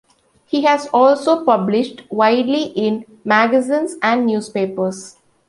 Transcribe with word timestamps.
He 0.47 0.63
has 0.63 0.87
also 0.87 1.45
published 1.45 2.09
widely 2.11 2.63
in 2.63 3.05
magazines 3.23 3.97
and 4.01 4.25
newspapers. 4.25 5.17